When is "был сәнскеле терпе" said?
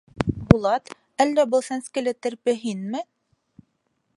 1.51-2.57